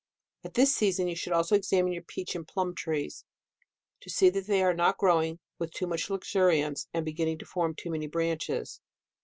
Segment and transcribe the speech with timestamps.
[0.43, 3.23] At this season you should also examine your peach and plum trees,
[3.99, 7.75] to see ii they are not growing with too much luxuriance, and beginning to form
[7.75, 8.81] too many branches.